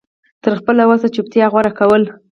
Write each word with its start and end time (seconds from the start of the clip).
تر 0.43 0.51
خپله 0.59 0.83
وسه 0.91 1.07
چوپتيا 1.15 1.45
غوره 1.53 1.71
کول 1.79 2.03